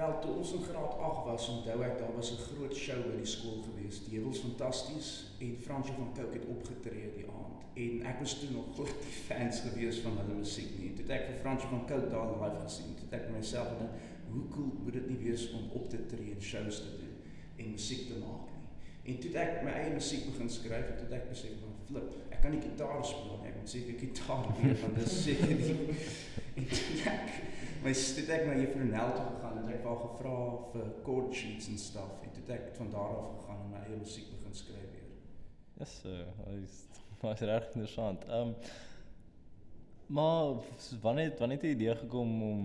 Wel 0.00 0.18
toe 0.20 0.34
ons 0.40 0.52
in 0.52 0.62
graad 0.62 0.94
8 0.98 1.24
was, 1.28 1.46
onthou 1.52 1.82
ek 1.84 1.98
daar 2.00 2.14
was 2.16 2.30
'n 2.32 2.44
groot 2.48 2.76
show 2.76 3.00
by 3.08 3.16
die 3.16 3.32
skool 3.36 3.58
gewees. 3.68 3.96
Die 4.04 4.14
Hewels 4.16 4.38
Fantasties 4.44 5.08
en 5.38 5.58
Fransjo 5.64 5.92
van 5.94 6.14
Cooke 6.14 6.38
het 6.38 6.46
opgetree 6.54 7.10
die 7.16 7.26
aand. 7.38 7.58
En 7.74 8.06
ek 8.12 8.18
was 8.18 8.38
toe 8.38 8.50
nog 8.50 8.78
nie 8.78 8.86
fans 9.28 9.60
gewees 9.60 9.98
van 10.04 10.16
hulle 10.20 10.38
musiek 10.38 10.70
nie. 10.78 10.94
Toe 10.94 11.04
het 11.04 11.12
ek 11.18 11.26
vir 11.26 11.36
Fransjo 11.42 11.68
van 11.68 11.86
Cooke 11.86 12.08
daar 12.08 12.32
live 12.32 12.62
gesien. 12.64 12.94
Toe 12.94 13.04
het 13.10 13.20
ek 13.20 13.28
myself 13.36 13.68
gedink, 13.68 13.92
hoe 14.32 14.48
cool 14.48 14.72
moet 14.84 14.92
dit 14.92 15.08
nie 15.08 15.20
wees 15.26 15.50
om 15.52 15.68
op 15.70 15.90
te 15.90 16.06
tree 16.06 16.32
en 16.34 16.42
shows 16.42 16.76
te 16.76 16.96
doen 17.00 17.16
en 17.56 17.70
musiek 17.70 18.06
te 18.06 18.16
maak 18.24 18.48
nie. 18.54 18.66
En 19.12 19.20
toe 19.20 19.30
het 19.30 19.38
ek 19.48 19.62
my 19.62 19.70
eie 19.70 19.92
musiek 19.92 20.24
begin 20.32 20.50
skryf 20.50 20.86
en 20.88 20.96
toe 20.96 21.08
het 21.10 21.16
ek 21.20 21.28
besef 21.28 21.60
van 21.60 21.76
flip, 21.86 22.08
ek 22.30 22.40
kan 22.40 22.50
nie 22.56 22.64
gitaar 22.64 23.04
speel 23.04 23.38
nie. 23.42 23.52
Ek 23.52 23.56
moet 23.60 23.70
seker 23.76 24.00
gitaar 24.06 24.44
leer 24.62 24.76
want 24.80 24.94
dit 24.94 25.06
is 25.06 25.22
seker 25.22 25.56
nie. 25.60 25.78
En 26.56 26.64
toe 26.72 27.00
ek 27.04 27.49
my 27.84 27.92
het 27.96 28.30
ek 28.34 28.42
na 28.44 28.54
Juffrou 28.58 28.84
Nel 28.84 29.12
toe 29.16 29.24
gegaan 29.24 29.58
en 29.62 29.68
ek 29.72 29.84
wou 29.86 29.94
gevra 30.02 30.36
vir 30.72 30.88
chord 31.06 31.34
sheets 31.36 31.68
en 31.72 31.78
stuff 31.80 32.24
en 32.24 32.32
toe 32.34 32.42
het 32.42 32.50
ek 32.58 32.66
van 32.76 32.90
daar 32.92 33.14
af 33.16 33.30
gegaan 33.38 33.62
en 33.64 33.70
my 33.72 33.80
eie 33.86 34.00
musiek 34.00 34.26
begin 34.34 34.56
skryf 34.58 34.90
weer. 34.92 35.06
Dis 35.78 35.94
so, 36.02 36.16
dis 36.50 36.80
was 37.22 37.44
reg 37.48 37.68
interessant. 37.70 38.26
Ehm 38.28 38.52
um, 38.52 38.54
maar 40.10 40.56
wanneer 41.00 41.32
wanneer 41.38 41.60
het 41.60 41.66
die 41.68 41.76
idee 41.76 41.94
gekom 42.02 42.30
om 42.42 42.64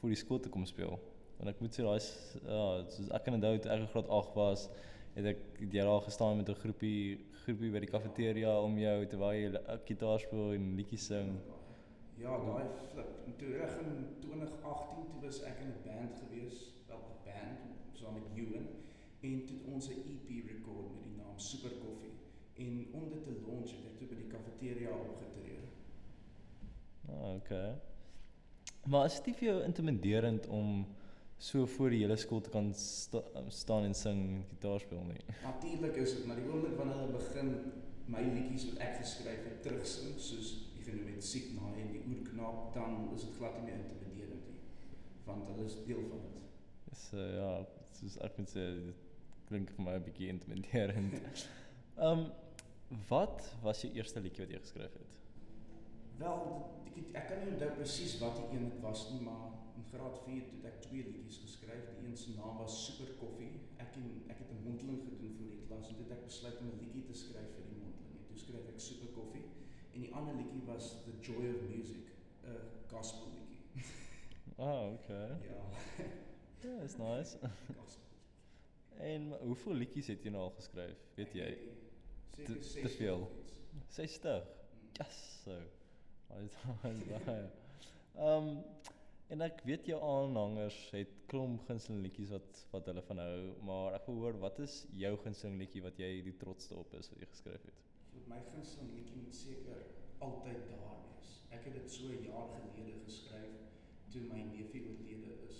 vir 0.00 0.12
die 0.12 0.20
skool 0.20 0.40
te 0.44 0.52
kom 0.52 0.66
speel? 0.68 0.98
Want 1.38 1.50
ek 1.54 1.62
moet 1.64 1.74
sê 1.74 1.86
daai 1.86 1.98
ja, 1.98 2.66
soos 2.92 3.10
ek 3.18 3.24
kan 3.26 3.38
onthou 3.38 3.54
toe 3.56 3.72
ek 3.72 3.86
in 3.86 3.90
graad 3.94 4.12
8 4.20 4.36
was, 4.36 4.68
het 5.16 5.30
ek 5.32 5.40
het 5.58 5.74
daar 5.80 6.06
gestaan 6.06 6.36
met 6.36 6.52
'n 6.52 6.60
groepie 6.62 7.18
groepie 7.42 7.72
by 7.74 7.80
die 7.82 7.90
kafeteria 7.90 8.54
om 8.60 8.78
jou 8.78 8.98
terwyl 9.06 9.34
jy 9.34 9.50
uh, 9.50 9.80
gitaar 9.88 10.20
speel 10.22 10.54
en 10.54 10.70
liedjies 10.78 11.08
sing. 11.10 11.34
Ja, 11.34 11.61
daai 12.18 12.64
flip. 12.90 13.10
En 13.26 13.36
toe 13.36 13.48
reg 13.56 13.76
in 13.80 14.06
2018 14.20 15.06
toe 15.10 15.20
was 15.20 15.42
ek 15.42 15.58
in 15.64 15.72
'n 15.72 15.82
band 15.84 16.12
gewees, 16.22 16.56
wel 16.86 16.98
'n 16.98 17.24
band 17.24 17.60
saam 17.92 18.14
met 18.14 18.28
Ewan 18.34 18.66
en 19.20 19.44
toe 19.46 19.56
het 19.56 19.66
ons 19.74 19.88
'n 19.88 20.02
EP 20.12 20.28
record 20.52 20.94
met 20.94 21.04
die 21.04 21.16
naam 21.16 21.38
Super 21.38 21.70
Coffee. 21.70 22.14
En 22.54 22.86
om 22.92 23.08
dit 23.08 23.24
te 23.24 23.34
launch 23.46 23.70
het 23.70 23.84
ek 23.90 23.98
toe 23.98 24.08
by 24.08 24.14
die 24.14 24.32
kafeteria 24.34 24.90
opgetree. 24.90 25.58
Okay. 27.36 27.74
Maar 28.84 29.04
is 29.04 29.20
dit 29.22 29.36
vir 29.36 29.48
jou 29.48 29.62
intimiderend 29.62 30.46
om 30.46 30.86
so 31.38 31.66
voor 31.66 31.90
die 31.90 31.98
hele 31.98 32.16
skool 32.16 32.40
te 32.40 32.50
kan 32.50 32.74
sta, 32.74 33.22
um, 33.34 33.50
staan 33.50 33.84
en 33.84 33.94
sing 33.94 34.20
en 34.28 34.44
gitaar 34.48 34.80
speel 34.80 35.04
nie? 35.04 35.20
Natuurlik 35.42 35.96
is 35.96 36.14
dit, 36.14 36.26
maar 36.26 36.36
die 36.36 36.46
oomblik 36.50 36.76
wanneer 36.76 36.96
hulle 36.96 37.12
begin 37.12 37.72
my 38.06 38.22
liedjies 38.22 38.68
wat 38.70 38.78
ek 38.78 38.96
geskryf 38.96 39.44
het 39.44 39.62
terugsing, 39.62 40.18
soos 40.18 40.71
genoem 40.86 41.14
het 41.14 41.24
Siek 41.24 41.52
na 41.56 41.70
en 41.78 41.92
die 41.94 42.02
oerknaap, 42.08 42.74
dan 42.74 43.08
is 43.14 43.24
dit 43.26 43.36
glad 43.38 43.56
nie 43.58 43.64
meer 43.70 43.80
intimiderend. 43.84 44.50
Want 45.24 45.46
hulle 45.50 45.64
is 45.64 45.78
deel 45.86 46.04
van 46.10 46.26
dit. 46.26 46.42
Dis 46.90 47.06
uh, 47.14 47.26
ja, 47.38 47.50
soos 47.98 48.18
ek 48.26 48.38
moet 48.40 48.52
sê 48.52 48.66
dit 48.78 49.08
klink 49.48 49.72
vir 49.76 49.86
my 49.86 49.96
'n 49.98 50.06
bietjie 50.08 50.28
intimiderend. 50.32 51.46
Um, 52.08 52.26
wat 53.12 53.48
was 53.62 53.82
jou 53.84 53.92
eerste 53.94 54.20
liedjie 54.24 54.44
wat 54.44 54.54
jy 54.54 54.60
geskryf 54.66 54.98
het? 54.98 55.18
Wel, 56.20 56.42
het, 56.96 57.14
ek 57.20 57.26
kan 57.30 57.40
nie 57.42 57.52
onthou 57.54 57.70
presies 57.78 58.18
wat 58.20 58.36
die 58.40 58.58
een 58.58 58.68
was 58.84 59.06
nie, 59.12 59.22
maar 59.28 59.48
in 59.78 59.88
graad 59.92 60.18
4 60.26 60.44
toe 60.48 60.58
het 60.60 60.68
ek 60.72 60.82
twee 60.88 61.06
liedjies 61.08 61.40
geskryf. 61.46 61.88
Die 62.00 62.10
een 62.10 62.18
se 62.24 62.36
naam 62.36 62.60
was 62.60 62.76
Super 62.84 63.14
Koffie. 63.20 63.54
Ek 63.80 63.96
en 64.00 64.08
ek 64.28 64.44
het 64.44 64.52
'n 64.52 64.62
mondeling 64.66 65.02
gedoen 65.08 65.34
vir 65.38 65.48
die 65.54 65.64
klas 65.66 65.88
en 65.88 66.02
dit 66.02 66.12
ek 66.16 66.24
besluit 66.28 66.60
om 66.60 66.68
'n 66.68 66.80
liedjie 66.84 67.06
te 67.08 67.16
skryf 67.24 67.50
vir 67.56 67.64
die 67.70 67.80
mondeling. 67.80 68.20
En 68.20 68.26
toe 68.28 68.38
skryf 68.44 68.68
ek 68.74 68.80
Super 68.90 69.12
Koffie 69.16 69.46
en 69.94 70.00
die 70.00 70.12
ander 70.14 70.34
liedjie 70.38 70.62
was 70.66 70.90
The 71.04 71.12
Joy 71.20 71.48
of 71.54 71.62
Music, 71.68 72.10
'n 72.44 72.58
gospel 72.90 73.28
liedjie. 73.36 73.60
Ah, 74.58 74.92
okay. 74.92 75.28
ja, 75.48 75.62
Ja, 76.62 76.82
is 76.84 76.96
nice. 76.96 77.38
gospel. 77.82 78.02
en 78.98 79.32
hoeveel 79.40 79.74
liedjies 79.74 80.06
het 80.12 80.22
jy 80.22 80.30
nou 80.30 80.42
al 80.42 80.52
geskryf? 80.58 80.98
Weet 81.16 81.32
jy? 81.34 81.48
Seker 82.36 82.44
Te- 82.46 82.58
te 82.58 82.62
60 82.68 82.96
veel. 82.96 83.20
of 83.20 83.38
iets. 83.38 83.52
60. 83.88 84.44
Mm. 84.44 84.88
Yes, 85.00 85.18
so. 85.44 85.56
Is 86.42 86.54
hy 86.82 86.90
is 86.92 87.02
baie. 87.24 87.50
Ehm 88.16 88.52
en 89.32 89.40
ek 89.40 89.62
weet 89.64 89.86
jou 89.88 89.96
aanhangers 90.04 90.76
het 90.92 91.12
klomp 91.26 91.62
gunsteling 91.66 92.02
liedjies 92.04 92.30
wat 92.34 92.58
wat 92.70 92.86
hulle 92.86 93.02
van 93.02 93.18
hou, 93.18 93.36
maar 93.64 93.94
ek 93.96 94.06
wil 94.06 94.14
hoor 94.20 94.38
wat 94.42 94.58
is 94.60 94.74
jou 94.92 95.16
gunsteling 95.24 95.56
liedjie 95.58 95.82
wat 95.82 95.96
jy 95.98 96.10
die 96.22 96.36
trotste 96.36 96.76
op 96.76 96.92
is 96.98 97.08
wat 97.10 97.18
jy 97.24 97.26
geskryf 97.30 97.62
het? 97.64 97.80
My 98.32 98.40
gunsteling 98.48 98.92
liedjie 98.96 99.18
moet 99.20 99.34
seker 99.34 99.80
altyd 100.24 100.68
daar 100.70 101.00
wees. 101.04 101.32
Ek 101.52 101.66
het 101.68 101.74
dit 101.76 101.90
so 101.92 102.08
'n 102.08 102.22
jaar 102.24 102.46
gelede 102.52 102.94
geskryf 103.04 103.56
toe 104.12 104.22
my 104.28 104.40
neefie 104.52 104.82
oorlede 104.88 105.32
is. 105.48 105.56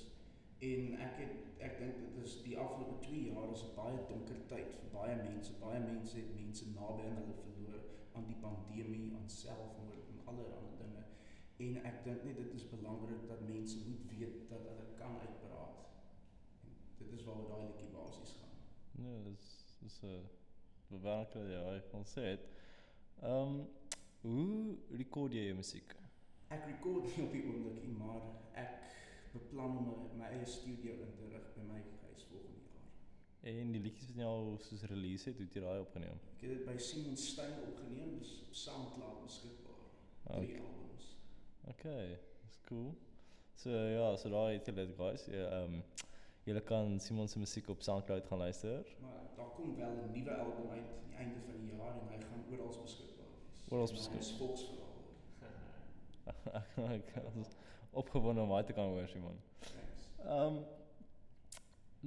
En 0.71 0.95
ek 1.07 1.19
het 1.23 1.35
ek 1.67 1.75
dink 1.79 1.99
dit 2.05 2.25
is 2.25 2.37
die 2.47 2.57
afgelope 2.59 2.97
2 3.07 3.25
jaar 3.33 3.51
is 3.57 3.65
'n 3.67 3.75
baie 3.81 3.99
donker 4.13 4.41
tyd 4.53 4.71
vir 4.79 4.89
baie 4.93 5.17
mense. 5.17 5.53
Baie 5.65 5.81
mense 5.81 6.17
het 6.17 6.35
mense 6.35 6.71
naby 6.79 7.03
aan 7.09 7.21
hulle 7.21 7.37
verloor 7.43 7.83
aan 8.13 8.27
die 8.27 8.41
pandemie, 8.47 9.15
aan 9.17 9.29
selfmoord 9.29 10.09
en 10.13 10.25
allerlei 10.25 10.65
dinge. 10.79 11.05
En 11.57 11.85
ek 11.91 12.05
dink 12.05 12.25
net 12.25 12.37
dit 12.37 12.55
is 12.55 12.69
belangrik 12.69 13.29
dat 13.29 13.49
mense 13.49 13.79
moet 13.89 14.09
weet 14.17 14.49
dat 14.49 14.65
hulle 14.71 14.87
kan 15.03 15.21
uitpraat. 15.27 15.77
En 16.65 16.71
dit 16.99 17.13
is 17.13 17.25
waaroor 17.25 17.49
daai 17.49 17.67
liedjie 17.67 17.93
basies 17.99 18.33
gaan. 18.41 18.57
Nee, 18.93 19.23
dis 19.23 19.77
dis 19.81 20.03
'n 20.03 20.29
bewerklik 20.87 21.51
ja, 21.51 21.63
ek 21.75 21.91
kon 21.91 22.05
sê 22.05 22.21
dit. 22.33 22.62
Ehm 23.23 23.61
hoe 24.23 24.77
rekord 24.99 25.35
jy 25.35 25.45
jou 25.49 25.55
musiek? 25.59 25.93
Ek 26.55 26.65
rekord 26.67 27.07
nie 27.11 27.25
op 27.27 27.33
die 27.35 27.43
nie, 27.87 27.93
maar 27.99 28.25
ek 28.59 28.73
beplan 29.33 29.77
om 29.79 29.87
my, 29.89 29.95
my 30.21 30.31
eie 30.37 30.47
studio 30.47 30.97
in 31.07 31.13
te 31.19 31.29
rig 31.31 31.47
by 31.57 31.67
my 31.69 31.79
huis 32.05 32.25
volgende 32.31 32.65
jaar. 32.67 32.89
En 33.53 33.73
die 33.75 33.83
liedjies 33.83 34.11
wat 34.17 34.27
al 34.27 34.51
soos 34.63 34.83
release 34.91 35.31
het, 35.31 35.39
hoe 35.39 35.47
het 35.47 35.55
jy 35.59 35.63
daai 35.65 35.83
opgeneem? 35.85 36.19
Ek 36.35 36.43
het 36.45 36.53
dit 36.57 36.65
by 36.67 36.77
Simon 36.83 37.17
Stein 37.19 37.55
opgeneem, 37.67 38.19
dis 38.19 38.35
op 38.49 38.59
SoundCloud 38.65 39.23
beskikbaar. 39.29 39.81
Drie 40.27 40.43
Okay. 40.43 40.59
albums. 40.67 41.09
Okay, 41.75 42.19
dis 42.47 42.59
cool. 42.69 42.91
So 43.63 43.71
ja, 43.71 44.11
so 44.19 44.31
daai 44.35 44.59
het 44.59 44.67
julle 44.71 44.89
guys. 44.99 45.29
Ja, 45.31 45.47
ehm 45.61 45.79
um, 45.79 45.83
julle 46.47 46.63
kan 46.67 46.99
Simon 47.01 47.29
se 47.31 47.39
musiek 47.39 47.69
op 47.71 47.83
SoundCloud 47.87 48.27
gaan 48.27 48.39
luister. 48.43 48.87
Maar 49.01 49.31
daar 49.39 49.51
kom 49.57 49.77
wel 49.79 49.95
'n 49.95 50.13
nuwe 50.13 50.35
album 50.37 50.71
uit 50.71 50.91
aan 50.91 51.07
die 51.09 51.17
einde 51.17 51.41
van 51.47 51.59
die 51.63 51.75
jaar 51.77 51.95
en 52.03 52.09
hy 52.11 52.19
gaan 52.29 52.45
oral 52.51 52.83
beskikbaar 52.83 53.12
Hy 53.73 53.79
is 54.21 54.35
volksverhaal. 54.37 54.91
ek 56.93 57.13
is 57.41 57.53
opgewonde 58.03 58.43
om 58.45 58.51
daai 58.53 58.67
te 58.69 58.75
kan 58.77 58.91
hoor, 58.93 59.07
Simon. 59.09 59.39
Ehm 60.27 60.59
um, 60.59 60.59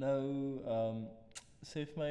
nou 0.03 0.19
ehm 0.59 0.99
um, 0.99 0.99
sê 1.65 1.87
vir 1.89 1.97
my 2.01 2.09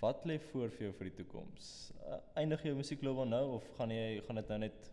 wat 0.00 0.26
lê 0.26 0.40
voor 0.48 0.74
vir 0.74 0.88
jou 0.88 0.96
vir 0.98 1.10
die 1.10 1.14
toekoms? 1.20 1.68
Uh, 2.00 2.18
eindig 2.42 2.64
jou 2.66 2.72
musiekloopbaan 2.80 3.30
nou 3.30 3.44
of 3.60 3.68
gaan 3.76 3.94
jy 3.94 4.08
gaan 4.26 4.42
dit 4.42 4.50
nou 4.54 4.58
net 4.64 4.90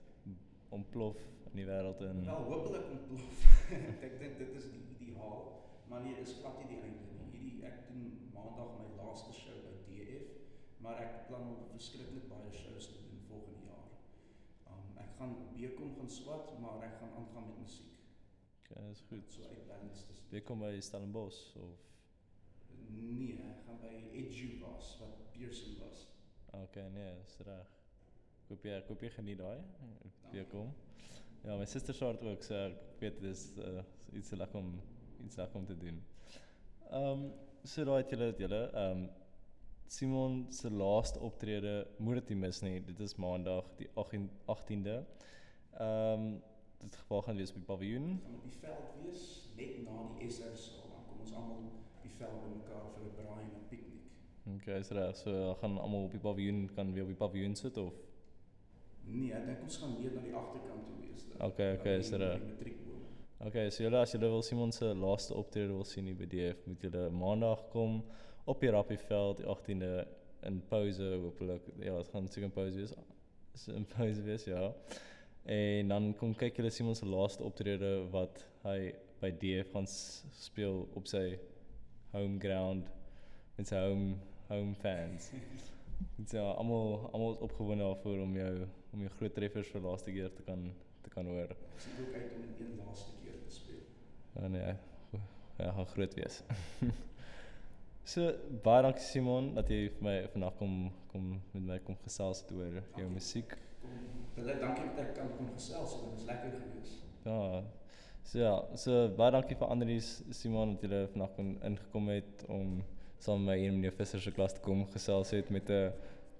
ontplof 0.77 1.17
in 1.49 1.57
die 1.63 1.67
wêreld 1.71 2.05
in? 2.05 2.21
Wel 2.29 2.47
hopelik 2.51 2.93
ontplof. 2.99 3.43
ek 4.11 4.19
dink 4.21 4.37
dit 4.43 4.53
is 4.61 4.69
die 4.75 4.83
ideaal, 4.93 5.41
maar 5.89 6.05
nee, 6.05 6.13
dis 6.21 6.37
glad 6.43 6.61
nie 6.61 6.69
die 6.75 6.83
einde 6.83 7.09
nie. 7.15 7.25
Hierdie 7.33 7.65
ek 7.71 7.81
doen 7.89 8.05
maandag 8.37 8.77
my 8.77 8.93
laaste 9.01 9.33
show 9.41 9.57
by 9.65 9.73
DF, 9.89 10.29
maar 10.85 11.01
ek 11.01 11.23
beplan 11.23 11.49
om 11.55 11.69
verskriklik 11.73 12.29
baie 12.29 12.53
shows 12.61 12.91
te 12.91 13.01
doen. 13.01 13.06
Ek 15.17 15.23
gaan 15.23 15.35
Bekom 15.57 15.95
gaan 15.97 16.09
swat, 16.09 16.59
maar 16.59 16.83
ek 16.85 16.99
gaan 16.99 17.09
aangaan 17.17 17.45
met 17.47 17.59
musiek. 17.59 17.93
Okay, 18.61 18.83
dis 18.87 18.99
goed. 19.09 19.31
So 19.33 19.41
uitbalance 19.41 20.05
tussen. 20.05 20.25
Wie 20.29 20.41
kom 20.45 20.59
by 20.61 20.77
Stellenbosch 20.79 21.55
of 21.57 21.79
Nee, 22.93 23.39
ek 23.41 23.63
gaan 23.65 23.79
by 23.81 23.95
Edu 24.13 24.59
was 24.61 24.91
wat 25.01 25.23
Pearson 25.33 25.79
was. 25.81 26.03
Okay, 26.53 26.85
nee, 26.93 27.15
is 27.25 27.33
reg. 27.47 27.73
Ek 28.43 28.51
hoop 28.51 28.69
jy 28.69 28.75
ek 28.77 28.93
hoop 28.93 29.07
jy 29.07 29.11
geniet 29.15 29.41
daai. 29.41 29.57
Wie 30.29 30.45
kom? 30.53 30.69
Ja, 31.41 31.57
my 31.57 31.65
suster 31.65 31.97
dit 31.97 32.29
ook, 32.29 32.45
so 32.45 32.61
ek 32.67 33.01
weet 33.01 33.17
dit 33.23 33.31
is 33.31 33.47
uh, 33.57 33.81
iets 34.13 34.37
lekker 34.37 34.61
om 34.61 34.75
iets 35.25 35.41
lekker 35.41 35.63
om 35.63 35.65
te 35.65 35.81
doen. 35.81 35.97
Ehm 36.91 37.25
um, 37.25 37.29
so 37.65 37.89
daai 37.89 38.03
het 38.03 38.13
julle 38.13 38.29
het 38.35 38.45
julle 38.45 38.61
ehm 38.69 39.07
um, 39.07 39.09
Simon 39.87 40.45
se 40.49 40.69
laaste 40.71 41.19
optrede 41.19 41.87
moet 41.97 42.19
dit 42.19 42.29
nie 42.29 42.37
mis 42.43 42.61
nie. 42.61 42.79
Dit 42.85 42.99
is 42.99 43.15
Maandag 43.15 43.65
die 43.79 43.87
18 43.95 44.29
18de. 44.45 44.97
Ehm 45.79 46.13
um, 46.27 46.41
dit 46.77 46.95
geval 46.95 47.21
gaan 47.25 47.35
wees 47.39 47.51
die 47.51 47.61
paviljoen. 47.65 48.19
Gaan 48.23 48.35
op 48.35 48.43
die 48.43 48.57
veld 48.61 48.89
wees 49.03 49.21
net 49.57 49.79
na 49.85 49.95
die 50.19 50.27
SR 50.29 50.53
saal. 50.55 50.91
Dan 50.91 51.05
kom 51.07 51.23
ons 51.23 51.31
almal 51.33 51.63
die 52.03 52.11
veld 52.19 52.35
bymekaar 52.43 52.83
vir 52.95 53.07
'n 53.07 53.15
braai 53.15 53.43
en 53.43 53.55
'n 53.61 53.65
piknik. 53.69 54.03
Okay, 54.55 54.79
is 54.79 54.91
reg. 54.91 55.15
So 55.17 55.55
gaan 55.61 55.77
almal 55.77 56.03
op 56.03 56.11
die 56.11 56.19
paviljoen 56.19 56.69
kan 56.75 56.93
weer 56.93 57.03
op 57.03 57.09
die 57.09 57.21
paviljoen 57.23 57.55
sit 57.55 57.77
of 57.77 57.93
Nee, 59.07 59.31
ek 59.33 59.45
dink 59.45 59.61
ons 59.63 59.77
gaan 59.77 59.93
meer 60.01 60.13
na 60.13 60.21
die 60.21 60.33
agterkant 60.35 60.85
toe 60.87 60.95
wees. 60.99 61.27
dan. 61.27 61.47
Okay, 61.47 61.73
okay, 61.77 61.93
By 61.97 61.99
is 61.99 62.11
reg. 62.11 62.41
Okay, 63.39 63.69
so 63.69 63.83
julle 63.83 63.97
as 64.01 64.11
julle 64.11 64.29
wil 64.29 64.41
Simon 64.41 64.71
se 64.71 64.85
laaste 64.93 65.33
optrede 65.33 65.73
wil 65.73 65.83
sien 65.85 66.05
hier 66.05 66.15
by 66.15 66.25
DF, 66.25 66.65
moet 66.65 66.81
julle 66.81 67.09
maandag 67.09 67.69
kom 67.69 68.03
op 68.47 68.59
die 68.63 68.69
Rappieveld 68.71 69.41
die 69.41 69.45
18de 69.45 69.91
in 70.47 70.61
Pose 70.67 71.17
hopelik. 71.21 71.61
Ja, 71.79 71.97
dit 71.97 72.07
gaan 72.07 72.27
seker 72.27 72.47
in 72.47 72.51
Pose 72.55 72.79
wees. 72.79 72.93
Is 73.53 73.67
in 73.67 73.85
Pose 73.85 74.21
wees, 74.21 74.43
ja. 74.43 74.73
En 75.43 75.87
dan 75.87 76.13
kom 76.19 76.35
kyk 76.35 76.59
julle 76.59 76.71
Simon 76.71 76.95
se 76.95 77.07
laaste 77.07 77.43
optrede 77.43 77.89
wat 78.13 78.39
hy 78.63 78.93
by 79.21 79.31
DF 79.41 79.73
gaan 79.73 79.87
speel 79.87 80.85
op 80.95 81.07
sy 81.09 81.37
home 82.13 82.39
ground 82.39 82.87
met 83.57 83.67
sy 83.67 83.81
home 83.83 84.15
home 84.47 84.75
fans. 84.79 85.31
Dit 86.15 86.27
is 86.27 86.35
ja, 86.37 86.45
almal 86.59 87.09
almal 87.11 87.35
is 87.35 87.43
opgewonde 87.47 87.83
daarvoor 87.83 88.23
om 88.23 88.35
jou 88.37 88.53
om 88.93 89.03
jou 89.03 89.11
groot 89.17 89.35
treffers 89.35 89.73
vir 89.73 89.83
laaste 89.83 90.13
keer 90.15 90.31
te 90.35 90.45
kan 90.47 90.69
te 91.03 91.11
kan 91.15 91.27
hoor. 91.27 91.51
Sien 91.83 91.99
ook 92.05 92.15
uit 92.15 92.37
om 92.37 92.47
een 92.47 92.77
laaste 92.85 93.17
keer 93.23 93.41
te 93.43 93.59
speel. 93.59 93.83
Ja 94.37 94.47
nee, 94.47 94.73
ja, 95.57 95.71
gaan 95.71 95.93
groot 95.95 96.15
wees. 96.21 96.41
so 98.07 98.31
baie 98.63 98.83
dankie 98.85 99.03
Simon 99.03 99.49
dat 99.55 99.67
jy 99.71 99.89
vir 99.91 100.05
my 100.05 100.15
vandag 100.31 100.53
kom 100.59 100.75
kom 101.11 101.25
met 101.51 101.63
my 101.69 101.77
kom 101.83 101.97
gesels 102.05 102.39
het 102.43 102.51
oor 102.55 102.77
jou 102.95 103.07
musiek. 103.11 103.55
Baie 104.37 104.53
dankie 104.61 104.85
dat 104.85 105.01
ek 105.03 105.09
kan 105.17 105.33
kom 105.35 105.49
gesels. 105.51 105.95
Dit 105.97 106.13
was 106.13 106.27
lekker 106.29 106.53
geweest. 106.55 107.01
Ja. 107.25 107.63
So 108.27 108.39
ja, 108.39 108.53
so 108.79 109.07
baie 109.17 109.33
dankie 109.35 109.57
vir 109.59 109.73
Andries 109.73 110.11
Simon 110.35 110.77
dat 110.79 110.93
jy 110.95 111.01
vandag 111.15 111.33
kon 111.35 111.49
ingekom 111.67 112.07
het 112.13 112.45
om 112.47 112.77
saam 113.19 113.43
met 113.43 113.49
my 113.49 113.57
hier 113.59 113.73
in 113.73 113.81
meneer 113.81 113.95
Visser 113.97 114.23
se 114.23 114.31
klas 114.31 114.55
te 114.55 114.63
kom 114.63 114.85
gesels 114.93 115.33
het 115.35 115.49
met 115.51 115.69
'n 115.69 115.91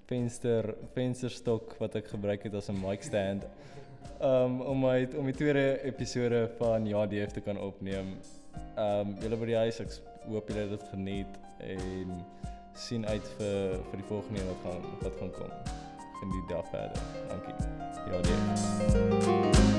venster 0.08 0.70
vensterstok 0.94 1.76
wat 1.82 1.98
ek 2.00 2.08
gebruik 2.14 2.44
het 2.48 2.54
as 2.54 2.70
'n 2.70 2.80
mic 2.80 3.04
stand. 3.04 3.44
Um 4.22 4.62
om 4.62 4.80
my 4.86 5.08
om 5.18 5.26
die 5.26 5.36
tweede 5.36 5.84
episode 5.84 6.48
van 6.60 6.88
Ja 6.88 7.06
DF 7.06 7.34
te 7.34 7.42
kan 7.42 7.60
opneem. 7.60 8.16
Um 8.78 9.18
julle 9.20 9.36
by 9.36 9.46
die 9.46 9.60
huis, 9.66 9.80
ek 9.80 9.92
hoop 10.30 10.48
julle 10.48 10.62
het 10.62 10.80
dit 10.80 10.88
geniet 10.94 11.47
en 11.58 12.26
sien 12.74 13.08
uit 13.08 13.34
vir 13.38 13.80
vir 13.90 14.02
die 14.02 14.08
volgende 14.08 14.40
een 14.40 14.48
wat 14.48 14.62
gaan 14.64 14.86
wat 15.02 15.18
gaan 15.20 15.32
kom. 15.32 15.52
Geniet 16.20 16.50
daar 16.50 16.66
verder. 16.72 17.02
Dankie. 17.28 17.54
Ja 18.12 18.22
DF. 18.22 19.77